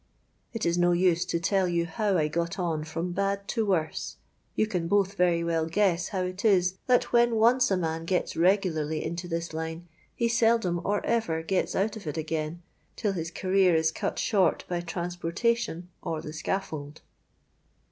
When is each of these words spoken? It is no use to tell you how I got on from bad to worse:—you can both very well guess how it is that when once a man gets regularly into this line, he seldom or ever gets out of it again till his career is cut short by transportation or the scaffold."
It 0.51 0.65
is 0.65 0.79
no 0.79 0.93
use 0.93 1.25
to 1.25 1.39
tell 1.39 1.67
you 1.67 1.85
how 1.85 2.17
I 2.17 2.27
got 2.27 2.57
on 2.57 2.83
from 2.83 3.11
bad 3.11 3.47
to 3.49 3.67
worse:—you 3.67 4.65
can 4.65 4.87
both 4.87 5.13
very 5.13 5.43
well 5.43 5.67
guess 5.67 6.07
how 6.07 6.23
it 6.23 6.43
is 6.43 6.79
that 6.87 7.13
when 7.13 7.35
once 7.35 7.69
a 7.69 7.77
man 7.77 8.05
gets 8.05 8.35
regularly 8.35 9.05
into 9.05 9.27
this 9.27 9.53
line, 9.53 9.87
he 10.15 10.27
seldom 10.27 10.81
or 10.83 11.05
ever 11.05 11.43
gets 11.43 11.75
out 11.75 11.95
of 11.97 12.07
it 12.07 12.17
again 12.17 12.63
till 12.95 13.11
his 13.13 13.29
career 13.29 13.75
is 13.75 13.91
cut 13.91 14.17
short 14.17 14.65
by 14.67 14.81
transportation 14.81 15.89
or 16.01 16.19
the 16.19 16.33
scaffold." 16.33 17.01